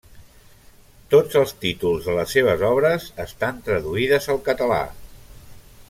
Tots 1.13 1.37
els 1.41 1.53
títols 1.65 2.07
de 2.09 2.15
les 2.21 2.33
seves 2.37 2.65
obres 2.71 3.05
estan 3.27 3.61
traduïdes 3.69 4.31
al 4.37 4.43
català. 4.49 4.83